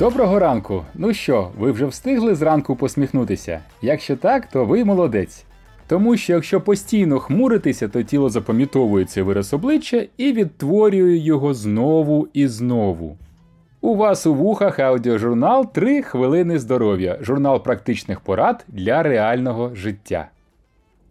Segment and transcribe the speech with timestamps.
[0.00, 0.84] Доброго ранку!
[0.94, 3.60] Ну що, ви вже встигли зранку посміхнутися?
[3.82, 5.44] Якщо так, то ви молодець.
[5.86, 12.28] Тому що якщо постійно хмуритися, то тіло запам'ятовує цей вираз обличчя і відтворює його знову
[12.32, 13.16] і знову.
[13.80, 20.28] У вас у вухах аудіожурнал «3 хвилини здоров'я, журнал практичних порад для реального життя.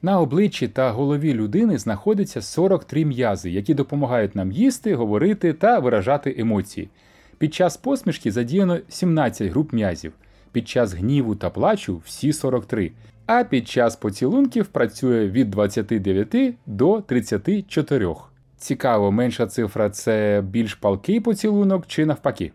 [0.01, 6.35] На обличчі та голові людини знаходиться 43 м'язи, які допомагають нам їсти, говорити та виражати
[6.37, 6.89] емоції.
[7.39, 10.13] Під час посмішки задіяно 17 груп м'язів,
[10.51, 12.91] під час гніву та плачу всі 43,
[13.25, 18.15] а під час поцілунків працює від 29 до 34.
[18.57, 22.51] Цікаво, менша цифра це більш палкий поцілунок чи навпаки.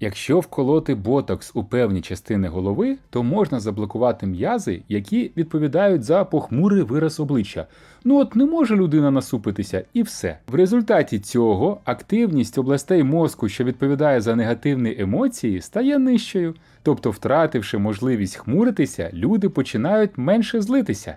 [0.00, 6.82] Якщо вколоти ботокс у певні частини голови, то можна заблокувати м'язи, які відповідають за похмурий
[6.82, 7.66] вираз обличчя.
[8.04, 10.38] Ну от не може людина насупитися, і все.
[10.48, 16.54] В результаті цього активність областей мозку, що відповідає за негативні емоції, стає нижчою.
[16.82, 21.16] Тобто, втративши можливість хмуритися, люди починають менше злитися.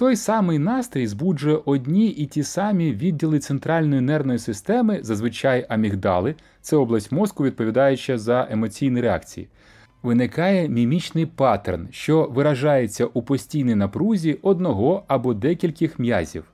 [0.00, 6.76] Той самий настрій збуджує одні і ті самі відділи центральної нервної системи, зазвичай амігдали, це
[6.76, 9.48] область мозку, відповідаюча за емоційні реакції.
[10.02, 16.44] Виникає мімічний паттерн, що виражається у постійній напрузі одного або декількох м'язів.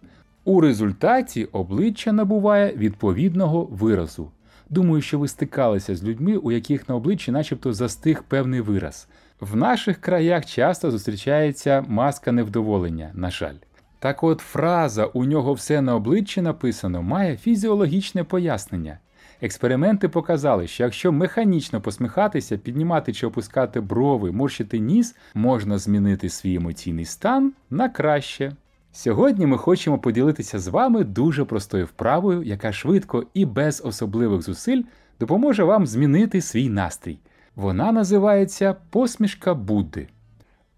[0.44, 4.30] У результаті обличчя набуває відповідного виразу.
[4.70, 9.08] Думаю, що ви стикалися з людьми, у яких на обличчі начебто застиг певний вираз.
[9.40, 13.54] В наших краях часто зустрічається маска невдоволення, на жаль.
[13.98, 18.98] Так от фраза у нього все на обличчі написано має фізіологічне пояснення.
[19.40, 26.54] Експерименти показали, що якщо механічно посміхатися, піднімати чи опускати брови, морщити ніс, можна змінити свій
[26.54, 28.52] емоційний стан на краще.
[28.92, 34.82] Сьогодні ми хочемо поділитися з вами дуже простою вправою, яка швидко і без особливих зусиль
[35.20, 37.18] допоможе вам змінити свій настрій.
[37.56, 40.08] Вона називається посмішка Будди.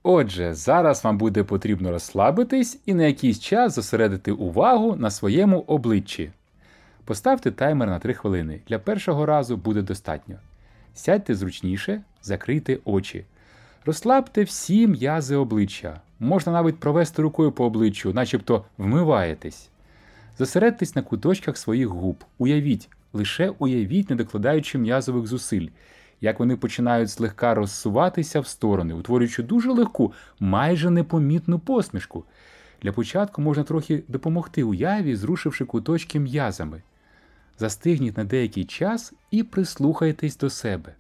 [0.03, 6.31] Отже, зараз вам буде потрібно розслабитись і на якийсь час зосередити увагу на своєму обличчі.
[7.05, 8.61] Поставте таймер на 3 хвилини.
[8.69, 10.37] Для першого разу буде достатньо.
[10.95, 13.25] Сядьте зручніше, закрийте очі.
[13.85, 16.01] Розслабте всі м'язи обличчя.
[16.21, 19.69] Можна навіть провести рукою по обличчю, начебто вмиваєтесь.
[20.39, 22.25] Зосередьтесь на куточках своїх губ.
[22.39, 25.69] Уявіть, лише уявіть, не докладаючи м'язових зусиль,
[26.21, 32.25] як вони починають злегка розсуватися в сторони, утворюючи дуже легку, майже непомітну посмішку.
[32.83, 36.83] Для початку можна трохи допомогти уяві, зрушивши куточки м'язами.
[37.59, 40.95] Застигніть на деякий час і прислухайтесь до себе.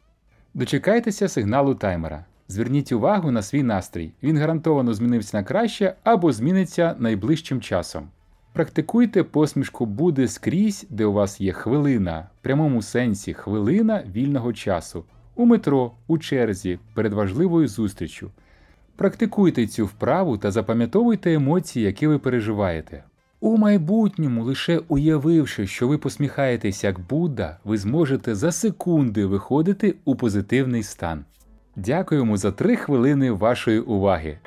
[0.55, 2.25] Дочекайтеся сигналу таймера.
[2.49, 4.12] Зверніть увагу на свій настрій.
[4.23, 8.09] Він гарантовано змінився на краще або зміниться найближчим часом.
[8.53, 15.04] Практикуйте посмішку буде скрізь, де у вас є хвилина, в прямому сенсі хвилина вільного часу,
[15.34, 18.31] у метро, у черзі, перед важливою зустрічю.
[18.97, 23.04] Практикуйте цю вправу та запам'ятовуйте емоції, які ви переживаєте.
[23.41, 30.16] У майбутньому, лише уявивши, що ви посміхаєтесь як Будда, ви зможете за секунди виходити у
[30.16, 31.25] позитивний стан.
[31.76, 34.38] Дякуємо за 3 хвилини вашої уваги.